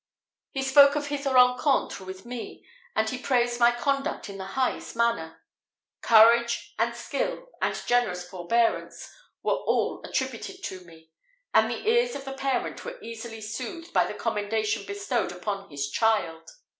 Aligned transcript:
He 0.49 0.63
spoke 0.63 0.95
of 0.95 1.09
his 1.09 1.27
rencontre 1.27 2.03
with 2.03 2.25
me, 2.25 2.65
and 2.95 3.07
he 3.07 3.19
praised 3.19 3.59
my 3.59 3.71
conduct 3.71 4.29
in 4.31 4.39
the 4.39 4.45
highest 4.57 4.95
manner. 4.95 5.43
Courage, 6.01 6.73
and 6.79 6.95
skill, 6.95 7.49
and 7.61 7.79
generous 7.85 8.27
forbearance, 8.27 9.11
were 9.43 9.53
all 9.53 10.01
attributed 10.03 10.63
to 10.63 10.79
me; 10.85 11.11
and 11.53 11.69
the 11.69 11.87
ears 11.87 12.15
of 12.15 12.25
the 12.25 12.33
parent 12.33 12.83
were 12.83 12.99
easily 13.03 13.41
soothed 13.41 13.93
by 13.93 14.05
the 14.07 14.15
commendation 14.15 14.87
bestowed 14.87 15.31
upon 15.31 15.69
his 15.69 15.87
child. 15.87 16.49